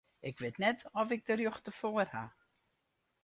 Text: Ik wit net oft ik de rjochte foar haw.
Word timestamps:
Ik 0.29 0.35
wit 0.39 0.57
net 0.63 0.79
oft 0.99 1.11
ik 1.15 1.21
de 1.25 1.33
rjochte 1.37 1.71
foar 1.79 2.09
haw. 2.15 2.29